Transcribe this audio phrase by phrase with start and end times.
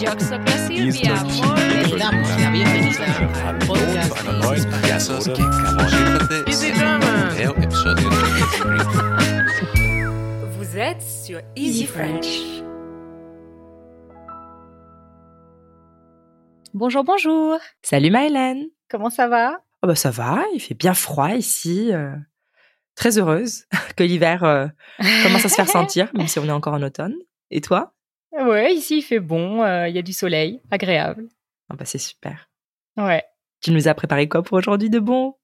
[0.00, 1.14] Yo soy Silvia.
[1.98, 3.04] Damos la bienvenida
[3.46, 6.50] al podcast de
[10.46, 12.26] Vous êtes sur Easy French.
[16.72, 17.58] Bonjour, bonjour.
[17.82, 18.66] Salut Maëlène.
[18.88, 19.60] Comment ça va?
[19.82, 21.92] Oh bah ça va, il fait bien froid ici.
[21.92, 22.14] euh,
[22.94, 23.64] très heureuse
[23.96, 24.66] que l'hiver euh,
[25.22, 27.14] commence à se faire sentir, même si on est encore en automne.
[27.50, 27.94] Et toi?
[28.32, 31.28] Ouais, ici il fait bon, euh, il y a du soleil, agréable.
[31.68, 32.48] Ah bah c'est super.
[32.96, 33.24] Ouais.
[33.60, 35.34] Tu nous as préparé quoi pour aujourd'hui de bon?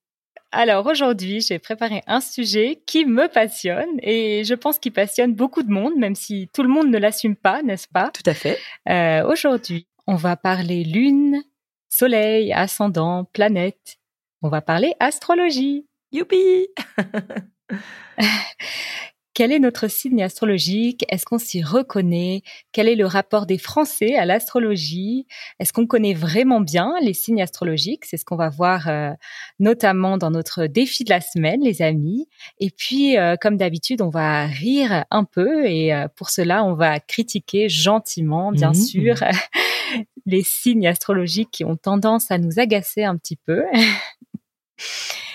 [0.53, 5.63] Alors aujourd'hui, j'ai préparé un sujet qui me passionne et je pense qu'il passionne beaucoup
[5.63, 8.11] de monde, même si tout le monde ne l'assume pas, n'est-ce pas?
[8.11, 8.59] Tout à fait.
[8.89, 11.43] Euh, Aujourd'hui, on va parler lune,
[11.89, 13.99] soleil, ascendant, planète.
[14.41, 15.87] On va parler astrologie.
[16.13, 16.69] Youpi
[19.37, 21.05] Quel est notre signe astrologique?
[21.11, 22.41] Est-ce qu'on s'y reconnaît?
[22.73, 25.27] Quel est le rapport des Français à l'astrologie?
[25.61, 28.07] Est-ce qu'on connaît vraiment bien les signes astrologiques?
[28.07, 29.11] C'est ce qu'on va voir euh,
[29.59, 32.27] notamment dans notre défi de la semaine, les amis.
[32.61, 36.73] Et puis, euh, comme d'habitude, on va rire un peu et euh, pour cela, on
[36.73, 38.75] va critiquer gentiment, bien Mhm.
[38.75, 39.17] sûr,
[40.25, 43.65] les signes astrologiques qui ont tendance à nous agacer un petit peu.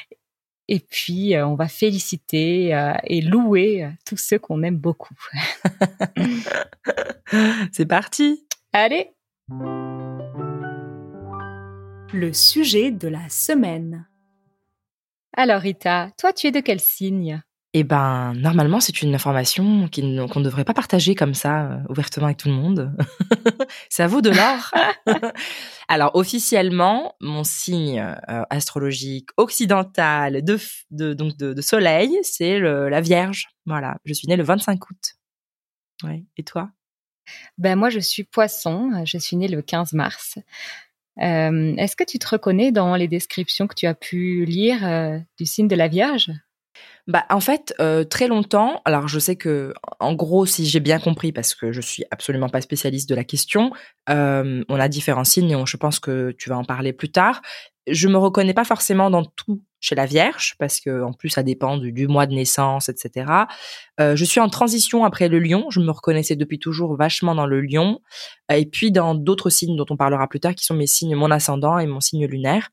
[0.73, 5.17] Et puis, euh, on va féliciter euh, et louer euh, tous ceux qu'on aime beaucoup.
[7.73, 9.11] C'est parti Allez
[12.13, 14.07] Le sujet de la semaine.
[15.35, 17.43] Alors, Rita, toi, tu es de quel signe?
[17.73, 20.01] Eh ben, normalement, c'est une information qu'on
[20.39, 22.93] ne devrait pas partager comme ça, euh, ouvertement avec tout le monde.
[23.89, 24.73] ça vaut de l'or.
[25.87, 33.47] Alors, officiellement, mon signe euh, astrologique occidental de, donc de, soleil, c'est la Vierge.
[33.65, 35.13] Voilà, je suis née le 25 août.
[36.03, 36.25] Ouais.
[36.35, 36.71] Et toi?
[37.57, 39.03] Ben moi, je suis poisson.
[39.05, 40.37] Je suis née le 15 mars.
[41.21, 45.45] Euh, Est-ce que tu te reconnais dans les descriptions que tu as pu lire du
[45.45, 46.31] signe de la Vierge?
[47.11, 48.81] Bah, en fait, euh, très longtemps.
[48.85, 52.47] Alors, je sais que, en gros, si j'ai bien compris, parce que je suis absolument
[52.47, 53.71] pas spécialiste de la question,
[54.09, 57.11] euh, on a différents signes et on- je pense que tu vas en parler plus
[57.11, 57.41] tard.
[57.87, 61.43] Je me reconnais pas forcément dans tout chez la Vierge, parce que en plus, ça
[61.43, 63.31] dépend du, du mois de naissance, etc.
[63.99, 65.69] Euh, je suis en transition après le Lion.
[65.69, 67.99] Je me reconnaissais depuis toujours vachement dans le Lion,
[68.53, 71.31] et puis dans d'autres signes dont on parlera plus tard, qui sont mes signes, mon
[71.31, 72.69] ascendant et mon signe lunaire.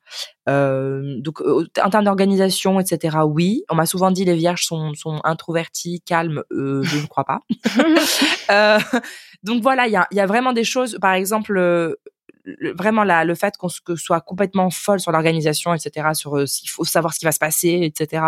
[0.47, 3.63] Euh, donc, euh, en termes d'organisation, etc., oui.
[3.69, 6.43] On m'a souvent dit les vierges sont, sont introverties, calmes.
[6.51, 7.39] Euh, je ne crois pas.
[8.51, 8.79] Euh,
[9.43, 10.97] donc voilà, il y a, il y a vraiment des choses.
[10.99, 11.93] Par exemple, euh,
[12.57, 16.69] le- vraiment la, le fait qu'on soit complètement folle sur l'organisation, etc., sur euh, s'il
[16.69, 18.23] faut savoir ce qui va se passer, etc.,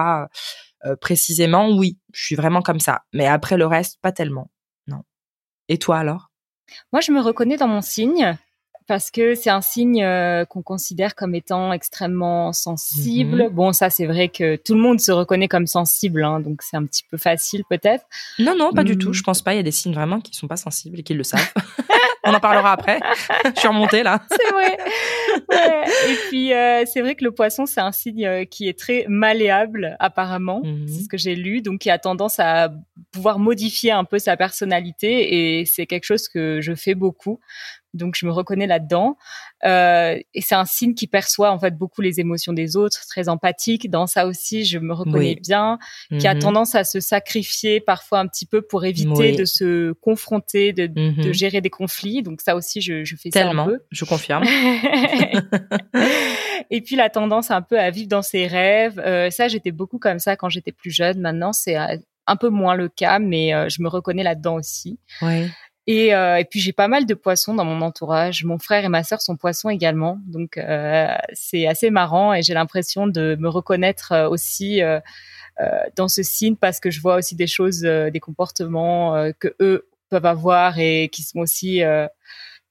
[0.85, 3.03] euh, précisément, oui, je suis vraiment comme ça.
[3.13, 4.49] Mais après le reste, pas tellement.
[4.87, 5.03] Non.
[5.69, 6.31] Et toi alors?
[6.91, 8.37] Moi, je me reconnais dans mon signe
[8.87, 13.49] parce que c'est un signe euh, qu'on considère comme étant extrêmement sensible.
[13.51, 16.75] Bon, ça, c'est vrai que tout le monde se reconnaît comme sensible, hein, donc c'est
[16.77, 18.05] un petit peu facile peut-être.
[18.39, 19.13] Non, non, pas du tout.
[19.13, 19.53] Je pense pas.
[19.53, 21.53] Il y a des signes vraiment qui sont pas sensibles et qui le savent.
[22.23, 22.99] On en parlera après.
[23.55, 24.21] je suis remontée là.
[24.29, 24.77] C'est vrai.
[25.49, 25.83] Ouais.
[26.09, 29.05] Et puis, euh, c'est vrai que le poisson, c'est un signe euh, qui est très
[29.07, 30.61] malléable, apparemment.
[30.63, 30.87] Mhm.
[30.87, 31.61] C'est ce que j'ai lu.
[31.61, 32.69] Donc, qui a tendance à
[33.11, 35.59] pouvoir modifier un peu sa personnalité.
[35.59, 37.39] Et c'est quelque chose que je fais beaucoup.
[37.93, 39.17] Donc, je me reconnais là-dedans.
[39.65, 43.29] Euh, et c'est un signe qui perçoit, en fait, beaucoup les émotions des autres, très
[43.29, 43.89] empathique.
[43.89, 45.39] Dans ça aussi, je me reconnais Oui.
[45.41, 45.77] bien.
[46.19, 46.39] Qui a Mhm.
[46.41, 49.35] tendance à se sacrifier parfois un petit peu pour éviter Oui.
[49.35, 51.33] de se confronter, de, de Mhm.
[51.33, 52.23] gérer des conflits.
[52.23, 53.79] Donc, ça aussi, je, je fais ça un peu.
[53.91, 54.43] je confirme.
[56.69, 58.99] et puis la tendance un peu à vivre dans ses rêves.
[59.05, 61.19] Euh, ça, j'étais beaucoup comme ça quand j'étais plus jeune.
[61.19, 61.97] Maintenant, c'est euh,
[62.27, 64.99] un peu moins le cas, mais euh, je me reconnais là-dedans aussi.
[65.21, 65.47] Ouais.
[65.91, 68.45] Et, euh, et puis j'ai pas mal de poissons dans mon entourage.
[68.45, 72.53] Mon frère et ma sœur sont poissons également, donc euh, c'est assez marrant et j'ai
[72.53, 75.01] l'impression de me reconnaître euh, aussi euh,
[75.97, 80.25] dans ce signe parce que je vois aussi des choses, des comportements que eux peuvent
[80.25, 81.81] avoir et qui sont aussi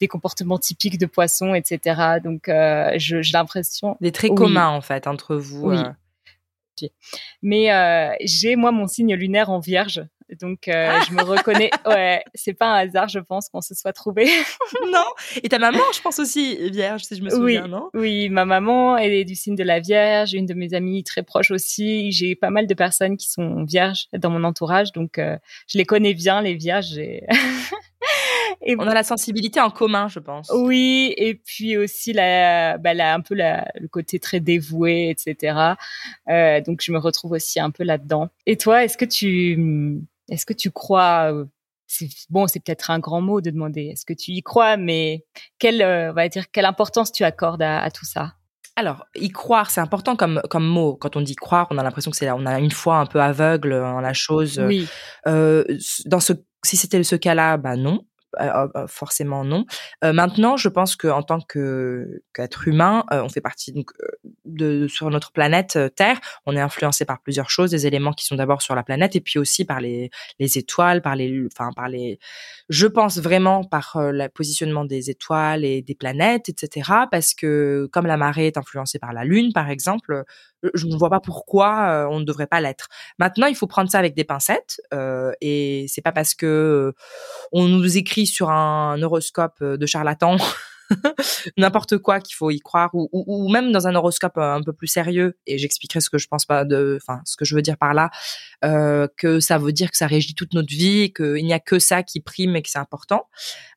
[0.01, 2.19] des comportements typiques de poissons, etc.
[2.25, 2.51] Donc
[2.97, 4.37] j'ai l'impression Des traits Oui.
[4.37, 5.71] communs en fait entre vous.
[5.71, 6.89] Oui.
[7.43, 10.05] Mais j'ai moi mon signe lunaire en Vierge,
[10.41, 11.71] donc euh, je me reconnais.
[11.87, 14.27] Ouais, c'est pas un hasard, je pense, qu'on se soit trouvé.
[14.93, 15.05] non.
[15.43, 17.91] Et ta maman, je pense aussi vierge, si je me souviens, non?
[17.95, 21.23] oui, ma maman elle est du signe de la Vierge, une de mes amies très
[21.23, 22.13] proches aussi.
[22.13, 25.37] J'ai pas mal de personnes qui sont vierges dans mon entourage, donc euh,
[25.69, 26.99] je les connais bien les Vierges.
[26.99, 27.25] Et...
[28.63, 30.51] et On a la sensibilité en commun, je pense.
[30.55, 35.75] Oui, et puis aussi la, bah, la- un peu la, le côté très dévoué, etc.
[36.29, 38.29] Euh, donc je me retrouve aussi un peu là-dedans.
[38.47, 40.01] Et toi, est-ce que tu,
[40.31, 41.45] est-ce que tu crois euh,
[41.91, 45.25] c'est bon, c'est peut-être un grand mot de demander est-ce que tu y crois, mais
[45.59, 48.35] quelle, on va dire, quelle importance tu accordes à, tout ça?
[48.77, 50.95] Alors, y croire, c'est important comme comme mot.
[50.95, 53.21] Quand on dit croire, on a l'impression que c'est on a une foi un peu
[53.21, 54.61] aveugle en la chose.
[54.65, 54.89] Oui.
[55.27, 55.65] Euh,
[56.07, 56.33] dans ce
[56.65, 58.05] si c'était ce cas-là, bah non.
[58.39, 59.65] Euh, euh, forcément non.
[60.05, 63.91] Euh, maintenant, je pense qu'en tant qu'être humain, on fait partie donc
[64.45, 68.37] de sur notre planète Terre, on est influencé par plusieurs choses, des éléments qui sont
[68.37, 71.89] d'abord sur la planète et puis aussi par les les étoiles, par les enfin par
[71.89, 72.19] les
[72.69, 76.91] je pense vraiment par le positionnement des étoiles et des planètes, etc.
[77.11, 80.25] Parce que comme la marée est influencée par la Lune, par exemple,
[80.75, 82.89] je ne vois pas pourquoi on ne devrait pas l'être.
[83.19, 86.95] Maintenant, il faut prendre ça avec des pincettes euh, et c'est pas parce que
[87.53, 90.37] on nous écrit sur un horoscope de charlatan
[91.57, 95.39] n'importe quoi qu'il faut y croire ou, même dans un horoscope un peu plus sérieux
[95.47, 97.95] et j'expliquerai ce que je pense pas de enfin ce que je veux dire par
[97.95, 98.11] là
[98.65, 101.79] euh, que ça veut dire que ça régit toute notre vie qu'il n'y a que
[101.79, 103.29] ça qui prime et que c'est important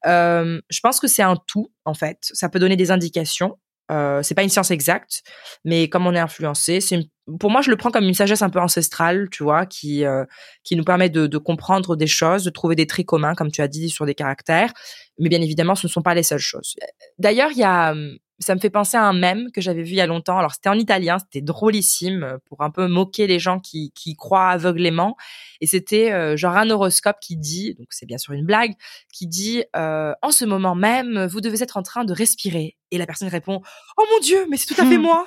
[0.05, 3.57] euh, je pense que c'est un tout en fait ça peut donner des indications
[3.93, 5.23] euh, c'est pas une science exacte,
[5.63, 6.99] mais comme on est influencé, c'est
[7.39, 10.25] pour moi je le prends comme une sagesse un peu ancestrale, tu vois, qui euh,
[10.63, 13.61] qui nous permet de, de, comprendre des choses, de trouver des traits communs, comme tu
[13.61, 14.73] as dit, sur des caractères.
[15.19, 16.75] Mais bien évidemment, ce ne sont pas les seules choses.
[17.19, 19.91] D'ailleurs, il y a hum, ça me fait penser à un mème que j'avais vu
[19.91, 20.37] il y a longtemps.
[20.37, 24.15] Alors c'était en italien, c'était drôlissime euh, pour un peu moquer les gens qui, qui
[24.15, 25.15] croient aveuglément.
[25.61, 28.73] Et c'était euh, genre un horoscope qui dit, donc c'est bien sûr une blague,
[29.11, 32.77] qui dit euh, en ce moment même vous devez être en train de respirer.
[32.91, 33.59] Et la personne répond
[33.97, 35.25] oh mon dieu mais c'est tout à fait moi.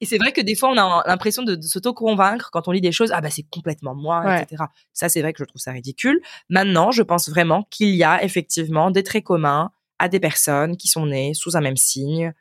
[0.00, 2.92] et c'est vrai que des fois on a l'impression de, s'auto-convaincre quand on lit des
[2.92, 4.64] choses ah bah c'est complètement moi etc.
[4.92, 6.20] Ça c'est vrai que je trouve ça ridicule.
[6.48, 10.88] Maintenant je pense vraiment qu'il y a effectivement des traits communs à des personnes qui
[10.88, 12.32] sont nées sous un même signe.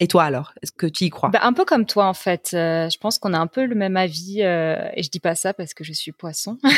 [0.00, 1.28] Et toi alors, est-ce que tu y crois?
[1.30, 2.50] Bah, Un peu comme toi en fait.
[2.52, 4.42] Euh, je pense qu'on a un peu le même avis.
[4.42, 6.58] Euh, et je dis pas ça parce que je suis poisson.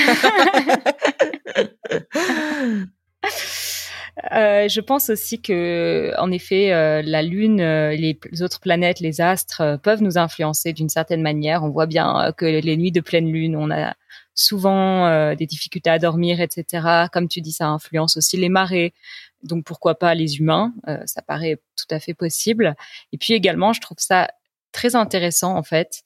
[4.33, 6.71] Euh, je pense aussi que, en effet,
[7.03, 11.63] la Lune, les autres planètes, les astres peuvent nous influencer d'une certaine manière.
[11.63, 13.95] On voit bien que les nuits de pleine Lune, on a
[14.35, 17.09] souvent des difficultés à dormir, etc.
[17.13, 18.95] Comme tu dis, ça influence aussi les marées.
[19.43, 20.73] Donc pourquoi pas les humains?
[20.89, 22.75] Euh, Ça paraît tout à fait possible.
[23.13, 24.29] Et puis également, je trouve ça
[24.73, 26.03] très intéressant en fait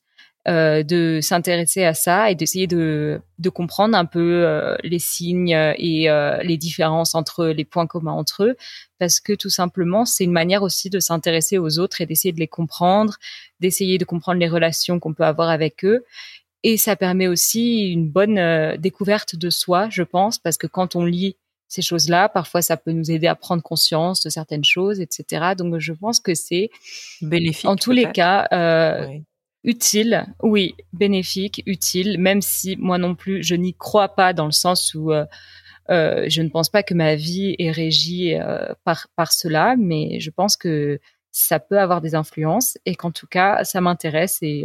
[0.49, 3.21] euh, de s'intéresser à ça et d'essayer de,
[3.53, 6.09] comprendre un peu euh, les signes et
[6.43, 8.56] les différences entre les points communs entre eux,
[8.99, 12.41] parce que tout simplement, c'est une manière aussi de s'intéresser aux autres et d'essayer de
[12.41, 13.17] les comprendre,
[13.61, 16.05] d'essayer de comprendre les relations qu'on peut avoir avec eux.
[16.62, 21.05] Et ça permet aussi une bonne découverte de soi, je pense, parce que quand on
[21.05, 21.37] lit
[21.71, 22.29] ces choses-là.
[22.29, 25.55] Parfois, ça peut nous aider à prendre conscience de certaines choses, etc.
[25.57, 26.71] Donc, je pense que c'est
[27.23, 27.67] bénéfique.
[27.67, 29.07] En tous les cas, euh,
[29.63, 30.27] utile.
[30.43, 32.19] Oui, bénéfique, utile.
[32.19, 35.25] Même si moi non plus, je n'y crois pas dans le sens où euh,
[35.91, 38.35] euh, je ne pense pas que ma vie est régie
[38.85, 40.99] par par cela, mais je pense que
[41.31, 44.65] ça peut avoir des influences et qu'en tout cas, ça m'intéresse et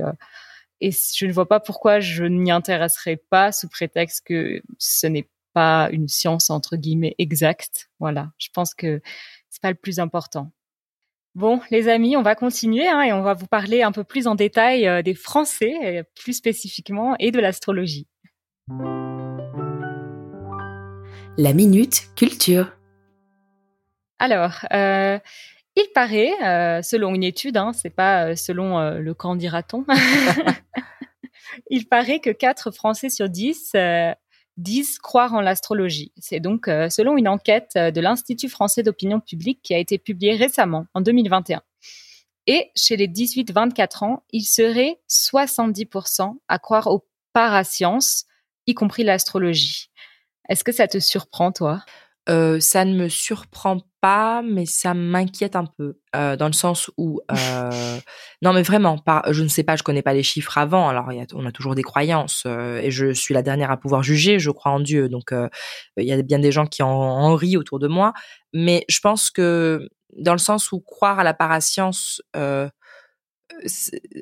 [0.81, 5.27] et je ne vois pas pourquoi je n'y intéresserais pas sous prétexte que ce n'est
[5.55, 7.89] pas une science entre guillemets exacte.
[7.99, 9.01] Voilà, je pense que
[9.49, 10.51] c'est pas le plus important.
[11.33, 14.27] Bon, les amis, on va continuer hein, et on va vous parler un peu plus
[14.27, 18.07] en détail euh, des Français, euh, plus spécifiquement, et de l'astrologie.
[21.37, 22.71] La minute culture.
[24.19, 25.19] Alors, euh,
[25.75, 26.31] il paraît,
[26.83, 29.85] selon une étude, hein, c'est pas selon le camp dira-t-on,
[31.69, 33.73] il paraît que 4 Français sur 10
[34.57, 36.11] disent croire en l'astrologie.
[36.17, 39.97] C'est donc euh, selon une enquête euh, de l'Institut français d'opinion publique qui a été
[39.97, 41.61] publiée récemment, en 2021.
[42.47, 48.25] Et chez les 18-24 ans, il serait 70% à croire aux parasciences,
[48.67, 49.89] y compris l'astrologie.
[50.47, 51.83] Est-ce que ça te surprend, toi?
[52.27, 56.89] Euh, ça ne me surprend pas, mais ça m'inquiète un peu euh, dans le sens
[56.97, 57.99] où euh,
[58.41, 59.23] non, mais vraiment pas.
[59.29, 60.89] Je ne sais pas, je connais pas les chiffres avant.
[60.89, 63.77] Alors y a, on a toujours des croyances euh, et je suis la dernière à
[63.77, 64.39] pouvoir juger.
[64.39, 65.49] Je crois en Dieu, donc euh,
[65.97, 68.13] il y a bien des gens qui en, en, rient autour de moi.
[68.53, 72.21] Mais je pense que dans le sens où croire à la parascience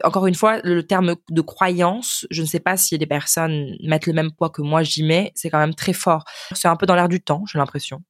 [0.04, 4.06] encore une fois, le terme de croyance, je ne sais pas si les personnes mettent
[4.06, 6.26] le même poids que moi j'y mets, c'est quand même très fort.
[6.54, 8.02] C'est un peu dans l'air du temps, j'ai l'impression.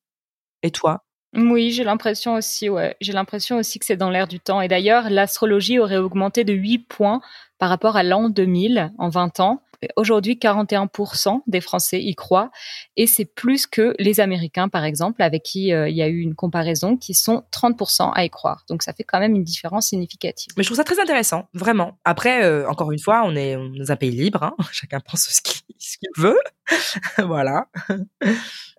[0.63, 1.03] Et toi?
[1.35, 2.95] Oui, j'ai l'impression aussi, ouais.
[3.01, 4.61] J'ai l'impression aussi que c'est dans l'air du temps.
[4.61, 7.21] Et d'ailleurs, l'astrologie aurait augmenté de 8 points
[7.57, 9.61] par rapport à l'an 2000 en 20 ans.
[9.95, 12.51] Aujourd'hui 41% des Français y croient
[12.97, 16.19] et c'est plus que les Américains par exemple avec qui euh, il y a eu
[16.19, 18.65] une comparaison qui sont 30% à y croire.
[18.69, 20.51] Donc ça fait quand même une différence significative.
[20.57, 21.97] Mais je trouve ça très intéressant, vraiment.
[22.05, 24.55] Après, euh, encore une fois, on est dans un pays libre, hein.
[24.71, 26.39] chacun pense ce qu'il ce qu'il veut.
[27.17, 27.67] voilà.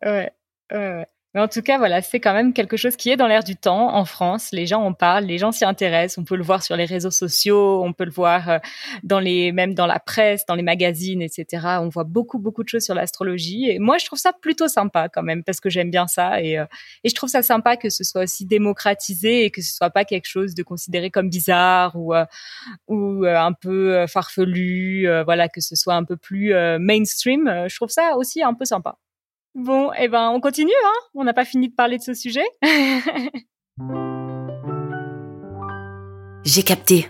[0.03, 0.33] Ouais,
[0.73, 1.07] ouais, ouais.
[1.35, 3.57] Mais en tout cas, voilà, c'est quand même quelque chose qui est dans l'air du
[3.57, 4.50] temps en France.
[4.53, 6.19] Les gens en parlent, les gens s'y intéressent.
[6.19, 8.59] On peut le voir sur les réseaux sociaux, on peut le voir euh,
[9.03, 11.79] dans les, même dans la presse, dans les magazines, etc.
[11.81, 13.69] On voit beaucoup, beaucoup de choses sur l'astrologie.
[13.69, 16.57] Et moi, je trouve ça plutôt sympa quand même parce que j'aime bien ça et,
[16.57, 16.67] euh,
[17.05, 20.26] je trouve ça sympa que ce soit aussi démocratisé et que ce soit pas quelque
[20.26, 22.25] chose de considéré comme bizarre ou euh,
[22.88, 25.09] ou un peu farfelu.
[25.25, 27.67] voilà, que ce soit un peu plus mainstream.
[27.69, 28.97] Je trouve ça aussi un peu sympa.
[29.55, 32.45] Bon, eh ben, on continue, hein On n'a pas fini de parler de ce sujet.
[36.45, 37.07] J'ai capté.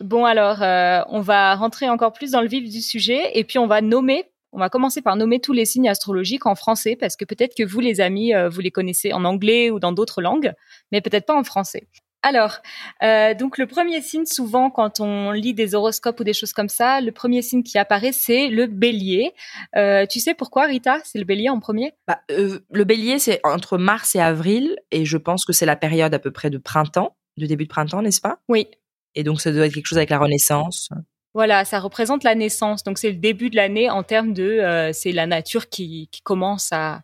[0.00, 3.58] Bon, alors, euh, on va rentrer encore plus dans le vif du sujet et puis
[3.58, 4.24] on va nommer.
[4.52, 7.64] On va commencer par nommer tous les signes astrologiques en français parce que peut-être que
[7.64, 10.52] vous, les amis, euh, vous les connaissez en anglais ou dans d'autres langues,
[10.92, 11.88] mais peut-être pas en français.
[12.24, 12.56] Alors,
[13.02, 16.70] euh, donc le premier signe, souvent quand on lit des horoscopes ou des choses comme
[16.70, 19.34] ça, le premier signe qui apparaît, c'est le bélier.
[19.76, 21.00] Euh, tu sais pourquoi, Rita?
[21.04, 21.92] C'est le bélier en premier?
[22.08, 25.76] Bah, euh, Le bélier, c'est entre mars et avril, et je pense que c'est la
[25.76, 28.38] période à peu près de printemps, de début de printemps, n'est-ce pas?
[28.48, 28.68] Oui.
[29.14, 30.88] Et donc ça doit être quelque chose avec la Renaissance.
[31.34, 32.84] Voilà, ça représente la naissance.
[32.84, 36.72] Donc c'est le début de l'année en termes de, c'est la nature qui, qui commence
[36.72, 37.02] à,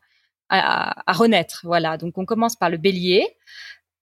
[0.49, 1.61] à, à, renaître.
[1.65, 3.27] Voilà, donc on commence par le bélier.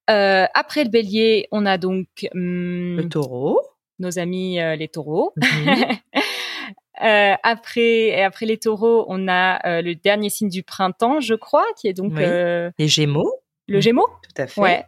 [0.08, 3.60] Euh, après le bélier, on a donc hum, le taureau.
[3.98, 5.32] Nos amis euh, les taureaux.
[5.36, 5.98] Mhm.
[7.02, 11.66] euh, après, après les taureaux, on a euh, le dernier signe du printemps, je crois,
[11.78, 13.32] qui est donc euh, les Gémeaux.
[13.66, 14.08] Le Gémeaux.
[14.22, 14.60] Tout à fait.
[14.60, 14.86] Ouais.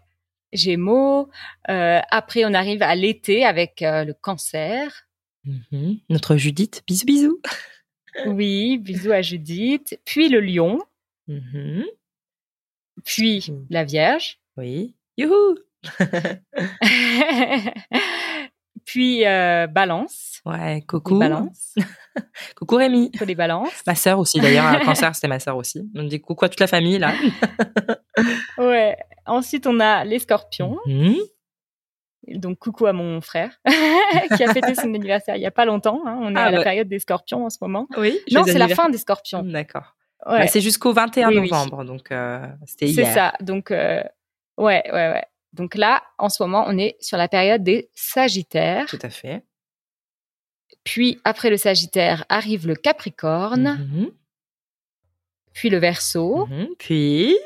[0.53, 1.29] Gémeaux.
[1.67, 5.07] après, on arrive à l'été avec le Cancer.
[5.45, 5.99] Mhm.
[6.09, 6.83] Notre Judith.
[6.87, 7.41] Bisous, bisous.
[8.27, 9.99] oui, bisous à Judith.
[10.05, 10.81] Puis le Lion.
[11.29, 11.85] Mhm.
[13.05, 14.39] Puis la Vierge.
[14.57, 14.95] Oui.
[15.21, 15.57] Youhou
[18.87, 20.41] Puis euh, Balance.
[20.47, 21.19] Ouais, coucou.
[21.19, 21.75] Balance.
[22.57, 23.11] coucou Rémi.
[23.11, 23.83] Pour les balances.
[23.87, 25.89] Ma sœur aussi, d'ailleurs, un cancer, c'était ma sœur aussi.
[25.95, 27.12] On dit coucou à toute la famille, là.
[28.59, 28.97] ouais.
[29.27, 30.79] Ensuite, on a les scorpions.
[30.87, 31.17] Mhm.
[32.29, 33.61] Donc, coucou à mon frère,
[34.37, 36.00] qui a fêté son anniversaire il y a pas longtemps.
[36.07, 36.19] Hein.
[36.21, 36.65] On est Ah à la bah.
[36.65, 37.87] période des scorpions en ce moment.
[37.97, 38.19] Oui.
[38.31, 39.43] Non, c'est la fin des scorpions.
[39.43, 39.95] D'accord.
[40.27, 40.41] Ouais.
[40.41, 41.50] Bah, c'est jusqu'au 21 Oui, oui.
[41.50, 43.15] novembre, donc euh, c'était C'est hier.
[43.15, 43.33] ça.
[43.41, 44.03] Donc, euh,
[44.61, 45.25] ouais, ouais, ouais.
[45.52, 48.87] Donc là, en ce moment, on est sur la période des Sagittaires.
[48.87, 49.43] Tout à fait.
[50.85, 54.11] Puis, après le Sagittaire, arrive le Capricorne, Mhm.
[55.52, 56.47] puis le Verseau.
[56.47, 56.69] Mhm.
[56.79, 57.37] Puis?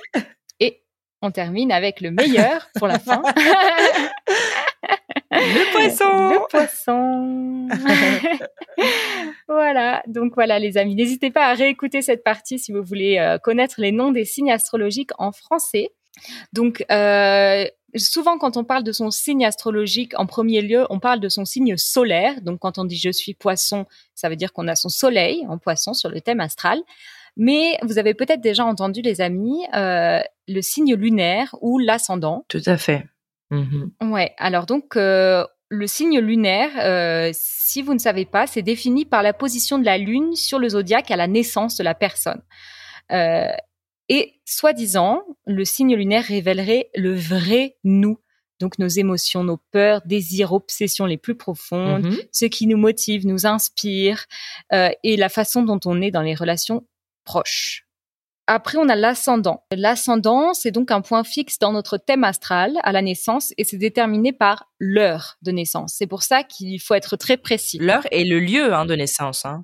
[0.60, 0.82] Et
[1.22, 3.22] on termine avec le meilleur pour la fin.
[5.36, 7.68] Le poisson Le poisson.
[9.48, 10.02] voilà.
[10.06, 10.94] Donc voilà, les amis.
[10.94, 14.52] N'hésitez pas à réécouter cette partie si vous voulez euh, connaître les noms des signes
[14.52, 15.90] astrologiques en français.
[16.52, 17.64] Donc, euh,
[17.96, 21.44] souvent, quand on parle de son signe astrologique, en premier lieu, on parle de son
[21.44, 22.40] signe solaire.
[22.42, 25.58] Donc, quand on dit je suis poisson, ça veut dire qu'on a son soleil en
[25.58, 26.82] poisson sur le thème astral.
[27.36, 32.44] Mais vous avez peut-être déjà entendu, les amis, euh, le signe lunaire ou l'ascendant.
[32.48, 33.04] Tout à fait.
[33.50, 33.90] Mhm.
[34.02, 34.34] Ouais.
[34.38, 39.22] Alors donc euh, le signe lunaire, euh, si vous ne savez pas, c'est défini par
[39.22, 42.42] la position de la lune sur le zodiaque à la naissance de la personne.
[44.08, 48.18] Et soi-disant, le signe lunaire révélerait le vrai nous,
[48.60, 52.18] donc nos émotions, nos peurs, désirs, obsessions les plus profondes, Mhm.
[52.32, 54.26] ce qui nous motive, nous inspire,
[54.72, 56.86] euh, et la façon dont on est dans les relations
[57.24, 57.86] proches.
[58.46, 59.64] Après, on a l'ascendant.
[59.74, 63.78] L'ascendant, c'est donc un point fixe dans notre thème astral à la naissance et c'est
[63.78, 65.94] déterminé par l'heure de naissance.
[65.96, 67.78] C'est pour ça qu'il faut être très précis.
[67.80, 69.46] L'heure et le lieu hein, de naissance.
[69.46, 69.62] Hein.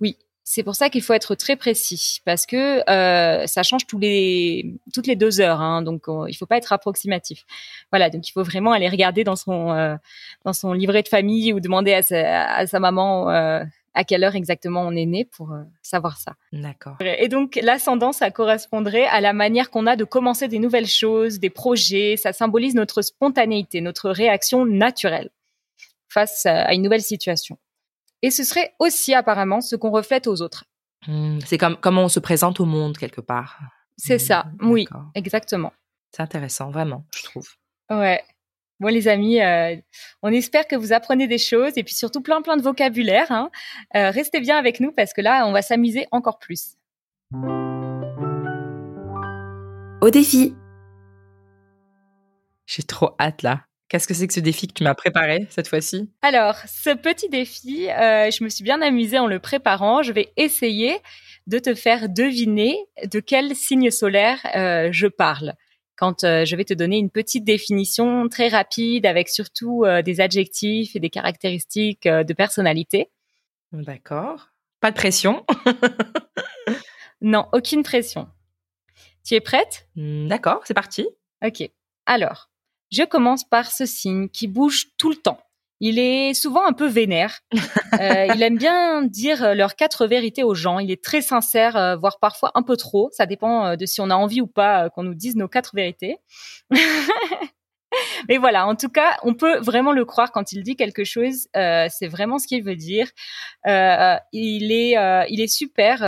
[0.52, 4.74] C'est pour ça qu'il faut être très précis parce que euh, ça change tous les
[4.92, 7.44] toutes les deux heures, hein, donc on- il faut pas être approximatif.
[7.92, 9.94] Voilà, donc il faut vraiment aller regarder dans son euh,
[10.44, 13.62] dans son livret de famille ou demander à sa, à sa maman euh,
[13.94, 16.32] à quelle heure exactement on est né pour euh, savoir ça.
[16.52, 16.96] D'accord.
[17.00, 21.38] Et donc l'ascendant, ça correspondrait à la manière qu'on a de commencer des nouvelles choses,
[21.38, 22.16] des projets.
[22.16, 25.30] Ça symbolise notre spontanéité, notre réaction naturelle
[26.08, 27.56] face à à une nouvelle situation.
[28.22, 30.64] Et ce serait aussi apparemment ce qu'on reflète aux autres.
[31.06, 33.58] Hmm, C'est comme comment on se présente au monde quelque part.
[33.96, 35.72] C'est Hmm, ça, oui, exactement.
[36.12, 37.48] C'est intéressant, vraiment, je trouve.
[37.90, 38.22] Ouais.
[38.80, 39.76] Bon les amis, euh,
[40.22, 43.30] on espère que vous apprenez des choses et puis surtout plein plein de vocabulaire.
[43.30, 43.50] Hein.
[43.94, 46.76] Euh, restez bien avec nous parce que là, on va s'amuser encore plus.
[50.02, 50.54] Au défi.
[52.66, 55.66] J'ai trop hâte là Qu'est-ce que c'est que ce défi que tu m'as préparé cette
[55.66, 56.08] fois-ci?
[56.22, 60.04] Alors, ce petit défi, euh, je me suis bien amusée en le préparant.
[60.04, 60.96] Je vais essayer
[61.48, 65.54] de te faire deviner de quel signe solaire euh, je parle.
[65.96, 70.94] Quand euh, je vais te donner une petite définition très rapide avec surtout des adjectifs
[70.94, 73.10] et des caractéristiques de personnalité.
[73.72, 74.50] D'accord.
[74.80, 75.44] Pas de pression.
[77.22, 78.28] Non, aucune pression.
[79.26, 79.88] Tu es prête?
[79.96, 81.06] Hmm, D'accord, c'est parti.
[81.44, 81.68] Ok.
[82.06, 82.49] Alors,
[82.90, 85.40] je commence par ce signe qui bouge tout le temps.
[85.82, 87.40] Il est souvent un peu vénère.
[88.00, 90.78] Euh, il aime bien dire euh, leurs quatre vérités aux gens.
[90.78, 93.10] Il est très sincère, euh, voire parfois un peu trop.
[93.12, 95.74] Ça dépend de si on a envie ou pas euh, qu'on nous dise nos quatre
[95.74, 96.18] vérités.
[98.28, 101.48] Mais voilà, en tout cas, on peut vraiment le croire quand il dit quelque chose.
[101.52, 103.10] c'est vraiment ce qu'il veut dire.
[103.66, 105.98] Il est, il est super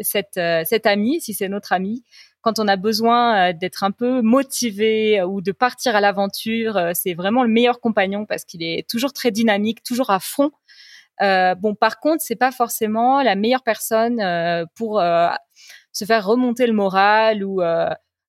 [0.00, 2.04] cet, cet ami, si c'est notre ami.
[2.46, 6.76] Quand on a besoin euh, d'être un peu motivé euh, ou de partir à l'aventure,
[6.76, 10.52] euh, c'est vraiment le meilleur compagnon parce qu'il est toujours très dynamique, toujours à fond.
[11.20, 14.22] Bon, par contre, c'est pas forcément la meilleure personne
[14.76, 15.00] pour
[15.92, 17.62] se faire remonter le moral ou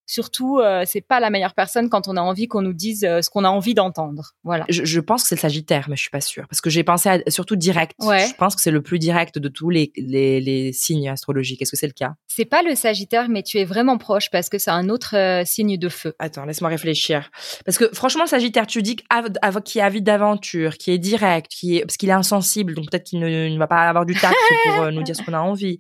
[0.08, 3.22] surtout, euh, c'est pas la meilleure personne quand on a envie qu'on nous dise euh,
[3.22, 4.32] ce qu'on a envie d'entendre.
[4.44, 4.66] Voilà.
[4.70, 6.46] Je, je pense que c'est le Sagittaire, mais je suis pas sûre.
[6.50, 7.94] Parce que j'ai pensé à, surtout direct.
[8.00, 8.26] Ouais.
[8.28, 11.62] Je pense que c'est le plus direct de tous les, les, les signes astrologiques.
[11.62, 12.16] Est-ce que c'est le cas?
[12.28, 15.44] C'est pas le Sagittaire, mais tu es vraiment proche parce que c'est un autre euh,
[15.46, 16.16] signe de feu.
[16.18, 17.30] Attends, laisse-moi réfléchir.
[17.66, 20.98] Parce que franchement, le Sagittaire, tu dis qu'av- av- qui est avide d'aventure, qui est
[20.98, 24.06] direct, qui est parce qu'il est insensible, donc peut-être qu'il ne, ne va pas avoir
[24.06, 24.36] du tact
[24.66, 25.80] pour euh, nous dire ce qu'on a envie.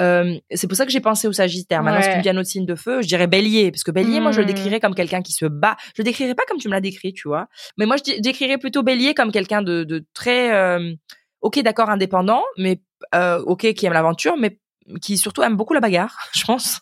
[0.00, 1.82] Euh, c'est pour ça que j'ai pensé au Sagittaire.
[1.82, 2.04] Maintenant, Ouais.
[2.04, 4.20] si tu me dis un autre signe de feu, je dirais Bélier, parce que Bélier,
[4.20, 4.48] moi, je le Hmm.
[4.48, 5.76] décrirais comme quelqu'un qui se bat.
[5.94, 7.48] Je le décrirais pas comme tu me l'as décrit, tu vois.
[7.76, 10.94] Mais moi, je dé- décrirais plutôt Bélier comme quelqu'un de, de très, euh,
[11.42, 12.80] ok, d'accord, indépendant, mais
[13.14, 14.58] euh, ok, qui aime l'aventure, mais
[15.02, 16.80] qui surtout aime beaucoup la bagarre, je pense.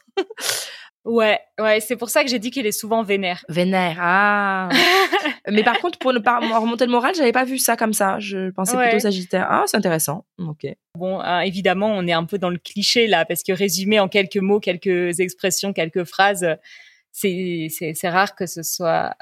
[1.09, 3.43] Ouais, ouais, c'est pour ça que j'ai dit qu'il est souvent vénère.
[3.49, 4.69] Vénère, ah.
[5.51, 8.19] Mais par contre, pour ne pas remonter le moral, j'avais pas vu ça comme ça.
[8.19, 8.89] Je pensais Ouais.
[8.91, 9.47] plutôt Sagittaire.
[9.49, 10.27] Ah, c'est intéressant.
[10.39, 10.67] Ok.
[10.99, 14.09] Bon, hein, évidemment, on est un peu dans le cliché là, parce que résumé en
[14.09, 16.47] quelques mots, quelques expressions, quelques phrases,
[17.13, 19.15] c'est rare que ce soit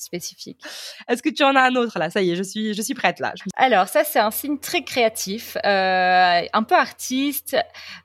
[0.00, 0.60] spécifique.
[1.08, 2.10] Est-ce que tu en as un autre là?
[2.10, 3.34] Ça y est, je suis, je suis prête là.
[3.56, 7.56] Alors ça, c'est un signe très créatif, euh, un peu artiste,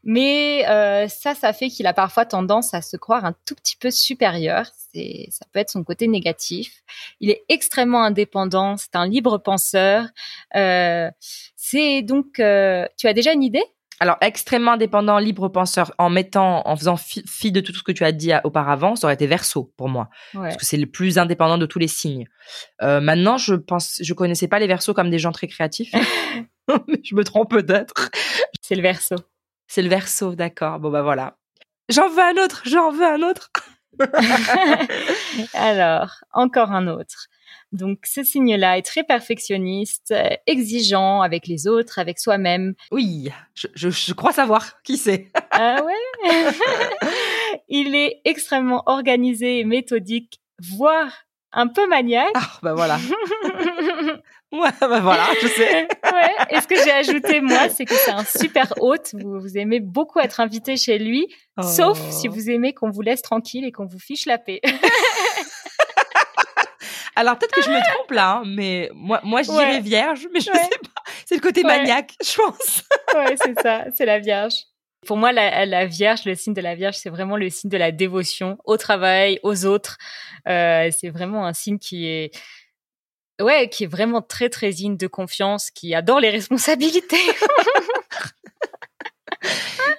[0.04, 3.78] mais euh, ça, ça fait qu'il a parfois tendance à se croire un tout petit
[3.78, 4.68] peu supérieur.
[4.94, 6.84] C'est, ça peut être son côté négatif.
[7.20, 8.78] Il est extrêmement indépendant.
[8.78, 10.08] C'est un libre penseur.
[10.56, 11.10] Euh,
[11.56, 13.64] c'est donc, euh, tu as déjà une idée?
[14.02, 17.92] Alors, extrêmement indépendant, libre penseur, en mettant, en faisant fi, fi de tout ce que
[17.94, 20.42] tu as dit à- auparavant, ça aurait été Verseau pour moi, Ouais.
[20.50, 22.28] parce que c'est le plus indépendant de tous les signes.
[22.82, 25.92] Euh, maintenant, je pense, je connaissais pas les Verseaux comme des gens très créatifs.
[27.04, 28.10] Je me trompe peut-être.
[28.62, 29.16] C'est le verso.
[29.68, 30.80] C'est le Verseau, d'accord.
[30.80, 31.38] Bon bah voilà.
[31.90, 32.64] J'en veux un autre.
[32.66, 33.52] J'en veux un autre.
[35.54, 37.28] Alors, encore un autre.
[37.72, 42.74] Donc, ce signe-là est très perfectionniste, euh, exigeant avec les autres, avec soi-même.
[42.92, 45.32] Oui, je, je, je crois savoir qui c'est.
[45.52, 46.52] Ah ouais?
[47.70, 51.12] Il est extrêmement organisé et méthodique, voire
[51.52, 52.32] un peu maniaque.
[52.36, 52.98] Ah bah voilà.
[54.52, 55.82] Ouais, bah voilà, je sais.
[56.14, 56.36] ouais.
[56.52, 59.10] Et ce que j'ai ajouté, moi, c'est que c'est un super hôte.
[59.14, 61.28] Vous, vous aimez beaucoup être invité chez lui,
[61.62, 62.12] sauf Oh.
[62.12, 64.62] si vous aimez qu'on vous laisse tranquille et qu'on vous fiche la paix.
[67.16, 69.80] Alors peut-être que je me trompe là, hein, mais moi, moi je dirais Ouais.
[69.82, 70.58] vierge, mais je Ouais.
[70.60, 71.02] sais pas.
[71.26, 71.78] C'est le côté Ouais.
[71.78, 72.84] maniaque, je pense.
[73.16, 74.54] ouais, c'est ça, c'est la Vierge.
[75.06, 77.78] Pour moi, la, la Vierge, le signe de la Vierge, c'est vraiment le signe de
[77.78, 79.98] la dévotion au travail, aux autres.
[80.48, 82.32] Euh, c'est vraiment un signe qui est,
[83.40, 87.18] ouais, qui est vraiment très très digne de confiance, qui adore les responsabilités.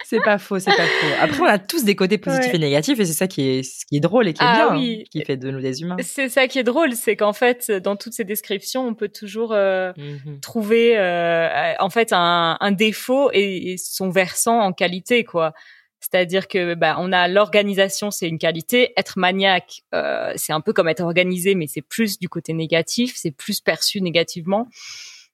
[0.08, 1.06] C'est pas faux, c'est pas faux.
[1.20, 2.56] Après, on a tous des côtés positifs Ouais.
[2.56, 4.68] et négatifs, et c'est ça qui est, ce qui est drôle et qui est Ah
[4.70, 5.00] bien, oui.
[5.02, 5.96] hein, qui fait de nous des humains.
[6.02, 9.52] c'est ça qui est drôle, c'est qu'en fait, dans toutes ces descriptions, on peut toujours
[9.52, 10.40] euh, Mhm.
[10.40, 15.52] trouver euh, en fait un, un défaut et, et son versant en qualité quoi.
[15.98, 18.92] C'est-à-dire que bah on a l'organisation, c'est une qualité.
[18.96, 23.14] Être maniaque, euh, c'est un peu comme être organisé, mais c'est plus du côté négatif,
[23.16, 24.68] c'est plus perçu négativement.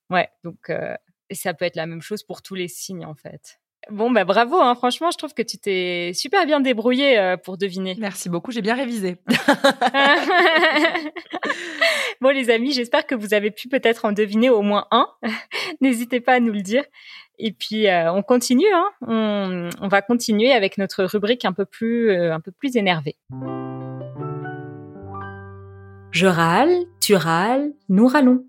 [0.09, 0.71] Ouais, donc
[1.31, 3.59] et ça peut être la même chose pour tous les signes en fait.
[3.91, 7.59] Bon bah bravo, hein, franchement, je trouve que tu t'es super bien débrouillé euh, pour
[7.59, 7.97] deviner.
[7.99, 9.17] Merci beaucoup, j'ai bien révisé.
[12.21, 15.09] bon les amis, j'espère que vous avez pu peut-être en deviner au moins un.
[15.81, 16.85] N'hésitez pas à nous le dire.
[17.39, 18.87] Et puis euh, on continue, hein.
[19.07, 23.17] on, on va continuer avec notre rubrique un peu plus, euh, un peu plus énervée.
[26.13, 28.45] Je râle, tu râles, nous râlons.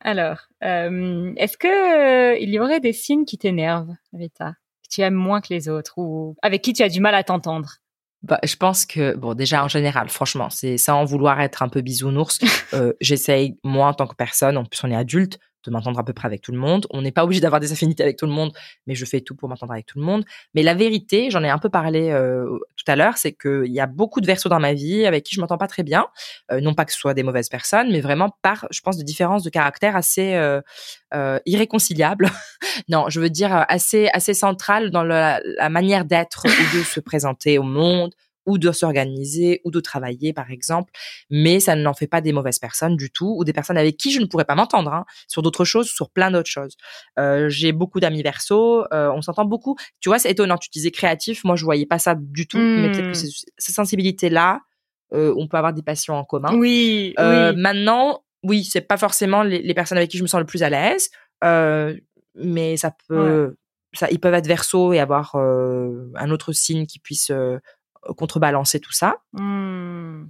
[0.00, 4.54] Alors, euh, est-ce que euh, il y aurait des signes qui t'énervent, Rita,
[4.88, 7.22] que tu aimes moins que les autres, ou avec qui tu as du mal à
[7.22, 7.76] t'entendre?
[8.22, 11.82] Bah, je pense que bon, déjà en général, franchement, c'est sans vouloir être un peu
[11.82, 12.40] bisounours.
[12.74, 16.04] euh, J'essaye moi en tant que personne, en plus on est adulte, de m'entendre à
[16.04, 16.86] peu près avec tout le monde.
[16.90, 18.52] On n'est pas obligé d'avoir des affinités avec tout le monde,
[18.86, 20.24] mais je fais tout pour m'entendre avec tout le monde.
[20.54, 23.80] Mais la vérité, j'en ai un peu parlé euh, tout à l'heure, c'est qu'il y
[23.80, 26.06] a beaucoup de versos dans ma vie avec qui je m'entends pas très bien.
[26.50, 29.04] Euh, non pas que ce soit des mauvaises personnes, mais vraiment par, je pense, de
[29.04, 32.30] différences de caractère assez euh, irréconciliables.
[32.88, 37.58] non, je veux dire assez assez centrales dans la manière d'être ou de se présenter
[37.58, 38.12] au monde
[38.48, 40.90] ou de s'organiser ou de travailler par exemple
[41.30, 44.10] mais ça n'en fait pas des mauvaises personnes du tout ou des personnes avec qui
[44.10, 46.76] je ne pourrais pas m'entendre hein, sur d'autres choses sur plein d'autres choses
[47.18, 50.90] euh, j'ai beaucoup d'amis verso euh, on s'entend beaucoup tu vois c'est étonnant tu disais
[50.90, 53.20] créatif moi je voyais pas ça du tout mais peut-être que Hmm.
[53.30, 54.60] c'est- cette sensibilité là
[55.12, 57.56] on peut avoir des passions en commun Oui, euh, oui.
[57.60, 60.62] Maintenant, oui, c'est pas forcément les, les personnes avec qui je me sens le plus
[60.62, 61.08] à l'aise,
[61.44, 61.96] euh,
[62.34, 63.56] mais ça peut,
[63.94, 67.58] ça, ils peuvent être verso et avoir euh, un autre signe qui puisse euh,
[68.16, 69.16] contrebalancer tout ça.
[69.32, 70.26] Hmm.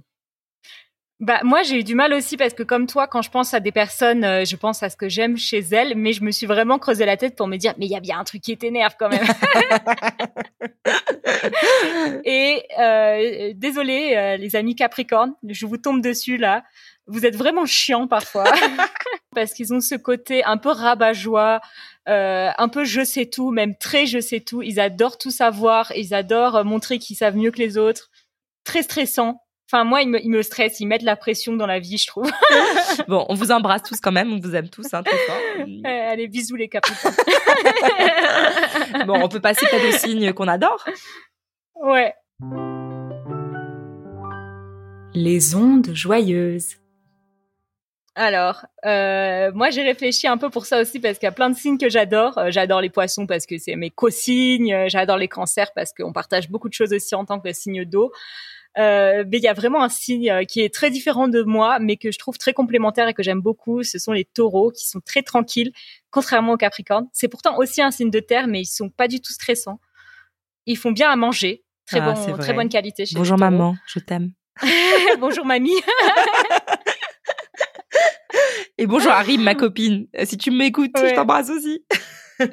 [1.19, 3.59] Bah moi j'ai eu du mal aussi parce que comme toi quand je pense à
[3.59, 6.45] des personnes euh, je pense à ce que j'aime chez elles mais je me suis
[6.45, 8.57] vraiment creusé la tête pour me dire mais il y a bien un truc qui
[8.57, 9.25] t'énerve quand même
[12.23, 16.63] et euh, désolé euh, les amis Capricorne je vous tombe dessus là
[17.05, 18.45] vous êtes vraiment chiants parfois
[19.35, 21.61] parce qu'ils ont ce côté un peu rabat-joie
[22.07, 25.91] euh, un peu je sais tout même très je sais tout ils adorent tout savoir
[25.95, 28.09] ils adorent euh, montrer qu'ils savent mieux que les autres
[28.63, 31.77] très stressant Enfin, moi, ils me, ils me stressent, ils mettent la pression dans la
[31.77, 32.27] vie, je trouve.
[33.07, 35.35] bon, on vous embrasse tous quand même, on vous aime tous hein, très fort.
[35.59, 37.13] Euh, Allez, bisous les capricornes.
[39.05, 40.83] bon, on peut passer peut-être aux signes qu'on adore.
[41.75, 42.15] Ouais.
[45.13, 46.77] Les ondes joyeuses.
[48.19, 51.49] Alors, euh, moi, j'ai réfléchi un peu pour ça aussi parce qu'il y a plein
[51.49, 52.37] de signes que j'adore.
[52.37, 54.73] Euh, j'adore les poissons parce que c'est mes co-signes.
[54.73, 57.85] Euh, J'adore les cancers parce qu'on partage beaucoup de choses aussi en tant que signe
[57.85, 58.11] d'eau.
[58.77, 61.95] Euh, mais il y a vraiment un signe qui est très différent de moi, mais
[61.95, 63.83] que je trouve très complémentaire et que j'aime beaucoup.
[63.83, 65.71] Ce sont les taureaux qui sont très tranquilles,
[66.11, 67.07] contrairement aux capricornes.
[67.13, 69.79] C'est pourtant aussi un signe de terre, mais ils sont pas du tout stressants.
[70.65, 71.63] Ils font bien à manger.
[71.87, 73.05] Très, Ah, bon, très bonne qualité.
[73.05, 74.33] Chez Bonjour maman, je t'aime.
[75.21, 75.71] Bonjour mamie.
[78.81, 80.07] Et bonjour Harry, ma copine.
[80.17, 81.09] Euh, Si tu m'écoutes, Ouais.
[81.09, 81.83] je t'embrasse aussi.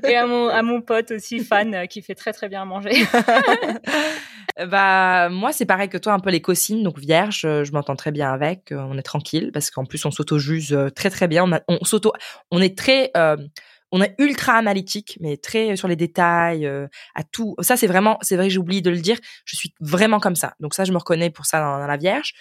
[0.08, 2.64] Et à mon, à mon pote aussi, fan, euh, qui fait très très bien à
[2.64, 2.90] manger.
[4.70, 7.94] bah moi c'est pareil que toi un peu les cosines donc vierge euh, je m'entends
[7.94, 11.28] très bien avec euh, on est tranquille parce qu'en plus on s'auto-juge euh, très très
[11.28, 12.14] bien on, s'auto
[12.50, 13.36] on est très euh,
[13.92, 17.54] on est ultra analytique mais très sur les détails euh, à tout.
[17.60, 20.54] Ça c'est vraiment c'est vrai j'ai oublié de le dire je suis vraiment comme ça.
[20.60, 22.34] Donc ça je me reconnais pour ça dans, la vierge.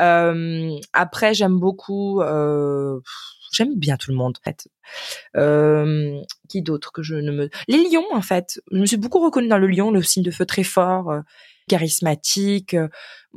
[0.00, 3.00] Euh, après j'aime beaucoup euh,
[3.52, 4.68] j'aime bien tout le monde en fait.
[5.36, 8.60] Euh, qui d'autre que je ne me les lions en fait.
[8.70, 11.20] Je me suis beaucoup reconnue dans le lion le signe de feu très fort euh,
[11.68, 12.76] charismatique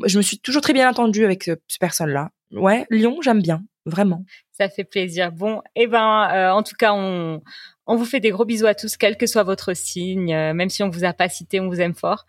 [0.06, 3.64] je me suis toujours très bien entendue avec ces personnes là ouais lion j'aime bien
[3.86, 5.32] vraiment Ça fait plaisir.
[5.32, 7.42] Bon, eh ben, euh, en tout cas, on,
[7.88, 10.70] on vous fait des gros bisous à tous, quel que soit votre signe, euh, même
[10.70, 12.26] si on vous a pas cité, on vous aime fort.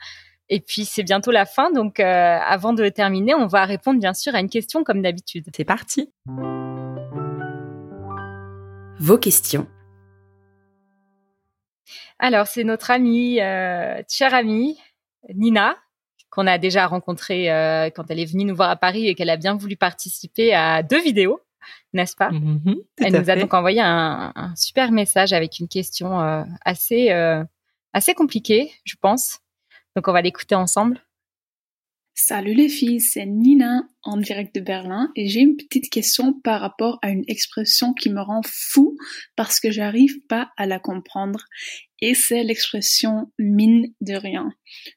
[0.49, 4.15] Et puis, c'est bientôt la fin, donc euh, avant de terminer, on va répondre bien
[4.15, 5.47] sûr à une question comme d'habitude.
[5.55, 6.12] c'est parti
[8.99, 9.67] Vos questions.
[12.19, 14.79] Alors, c'est notre amie, euh, chère amie,
[15.35, 15.77] Nina,
[16.31, 19.31] qu'on a déjà rencontrée euh, quand elle est venue nous voir à Paris et qu'elle
[19.31, 21.41] a bien voulu participer à deux vidéos,
[21.93, 22.31] n'est-ce pas?
[22.31, 27.11] Mhm, Elle nous a donc envoyé un, un super message avec une question euh, assez
[27.11, 27.43] euh,
[27.93, 29.39] assez compliquée, je pense.
[29.95, 31.01] Donc on va l'écouter ensemble.
[32.19, 36.62] Salut les filles, c'est Nina en direct de Berlin et j'ai une petite question par
[36.62, 38.97] rapport à une expression qui me rend fou
[39.37, 41.45] parce que j'arrive pas à la comprendre
[42.01, 44.53] et c'est l'expression mine de rien.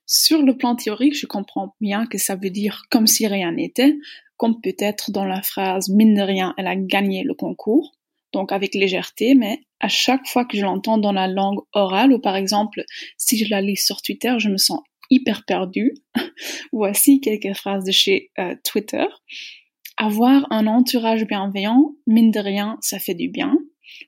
[0.06, 3.96] Sur le plan théorique, je comprends bien que ça veut dire comme si rien n'était,
[4.38, 7.96] comme peut-être dans la phrase mine de rien, elle a gagné le concours,
[8.34, 12.20] donc avec légèreté, mais à chaque fois que je l'entends dans la langue orale ou
[12.20, 12.84] par exemple
[13.18, 15.94] si je la lis sur Twitter, je me sens hyper perdue.
[16.72, 19.06] Voici quelques phrases de chez euh, Twitter.
[19.98, 23.58] Avoir un entourage bienveillant, mine de rien, ça fait du bien.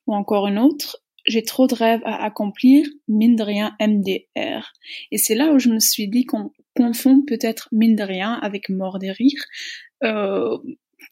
[0.08, 4.72] Ou encore une autre, j'ai trop de rêves à accomplir, mine de rien, MDR.
[5.12, 8.70] Et c'est là où je me suis dit qu'on confond peut-être mine de rien avec
[8.70, 9.44] mort de rire.
[10.04, 10.58] Euh,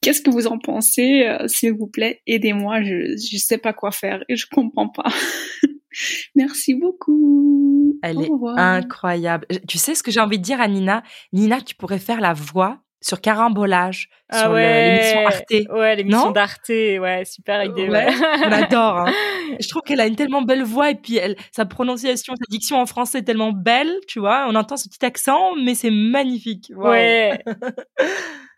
[0.02, 3.92] Qu'est-ce que vous en pensez Euh, S'il vous plaît, aidez-moi, je je sais pas quoi
[3.92, 5.10] faire et je comprends pas.
[6.36, 7.98] Merci beaucoup.
[8.04, 8.58] Elle Au est revoir.
[8.58, 9.48] incroyable.
[9.68, 11.04] Tu sais ce que j'ai envie de dire à Nina?
[11.34, 14.92] Nina, tu pourrais faire la voix sur Carambolage, Ah sur ouais.
[14.98, 15.70] l'émission Arte.
[15.80, 17.88] Ouais, l'émission d'Arte, ouais, super idée.
[17.90, 18.08] Ouais,
[18.46, 18.98] on l'adore.
[19.00, 19.14] hein.
[19.60, 22.78] Je trouve qu'elle a une tellement belle voix et puis elle, sa prononciation, sa diction
[22.80, 24.46] en français est tellement belle, tu vois.
[24.50, 26.72] On entend ce petit accent, mais c'est magnifique.
[26.76, 27.42] Ouais.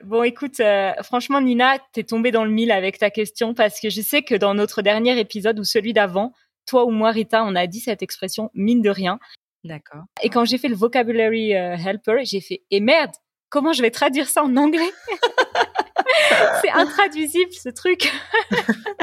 [0.04, 3.90] bon, écoute, euh, franchement, Nina, t'es tombée dans le mille avec ta question parce que
[3.90, 6.34] je sais que dans notre dernier épisode ou celui d'avant,
[6.68, 9.20] toi ou moi, Rita, on a dit cette expression mine de rien.
[9.64, 10.04] D'accord.
[10.24, 13.12] Et quand j'ai fait le vocabulary euh, helper, j'ai fait et merde,
[13.52, 14.90] comment je vais traduire ça en anglais?
[16.62, 18.12] C'est intraduisible ce truc.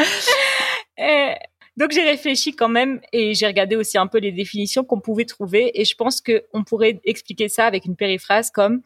[0.98, 1.34] Et
[1.76, 5.26] donc j'ai réfléchi quand même et j'ai regardé aussi un peu les définitions qu'on pouvait
[5.26, 8.82] trouver et je pense que on pourrait expliquer ça avec une périphrase comme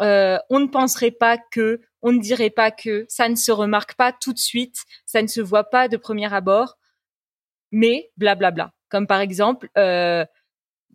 [0.00, 3.94] euh, on ne penserait pas que, on ne dirait pas que, ça ne se remarque
[3.94, 6.76] pas tout de suite, ça ne se voit pas de premier abord,
[7.70, 8.72] mais blablabla.
[8.88, 10.24] Comme par exemple, euh,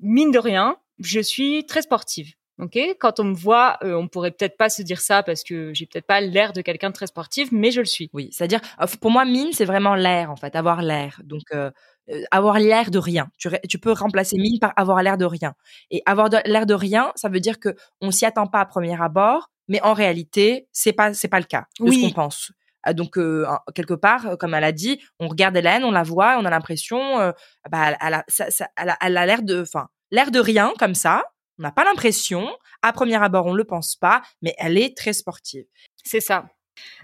[0.01, 2.33] mine de rien, je suis très sportive.
[2.59, 5.73] Ok, quand on me voit, euh, on pourrait peut-être pas se dire ça parce que
[5.73, 8.09] j'ai peut-être pas l'air de quelqu'un de très sportif, mais je le suis.
[8.11, 11.21] Oui, c'est-à-dire, euh, pour moi, mine, c'est vraiment l'air, en fait, avoir l'air.
[11.23, 11.71] Donc, euh,
[12.11, 13.29] euh, avoir l'air de rien.
[13.37, 15.53] Tu, peux remplacer mine par avoir l'air de rien.
[15.89, 18.99] Et avoir l'air de rien, ça veut dire que on s'y attend pas à premier
[19.01, 22.01] abord, mais en réalité, c'est pas c'est pas le cas de ce Oui.
[22.01, 22.51] qu'on pense.
[22.83, 23.45] Ah, Donc euh,
[23.75, 27.33] quelque part, comme elle a dit, on regarde Hélène, on la voit, on a l'impression,
[27.69, 31.23] bah, elle a l'air de, enfin, l'air de rien comme ça.
[31.59, 32.47] On n'a pas l'impression.
[32.81, 35.65] À premier abord, on le pense pas, mais elle est très sportive.
[36.03, 36.45] C'est ça.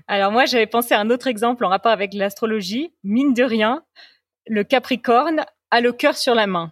[0.07, 2.93] Alors moi, j'avais pensé à un autre exemple en rapport avec l'astrologie.
[3.03, 3.83] Mine de rien,
[4.47, 6.71] le Capricorne a le cœur sur la main.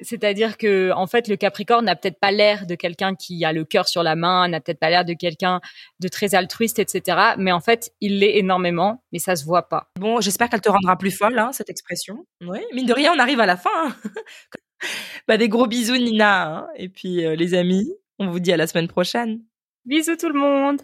[0.00, 3.64] C'est-à-dire que, en fait, le Capricorne n'a peut-être pas l'air de quelqu'un qui a le
[3.64, 5.60] cœur sur la main, n'a peut-être pas l'air de quelqu'un
[6.00, 7.34] de très altruiste, etc.
[7.36, 9.90] Mais en fait, il l'est énormément, mais ça se voit pas.
[9.98, 12.26] Bon, j'espère qu'elle te rendra plus folle, hein, cette expression.
[12.44, 13.70] Oui, mine de rien, on arrive à la fin.
[13.88, 13.96] hein.
[15.26, 16.58] Bah, des gros bisous, Nina.
[16.58, 16.66] hein.
[16.76, 19.42] Et puis, euh, les amis, on vous dit à la semaine prochaine.
[19.84, 20.82] Bisous tout le monde.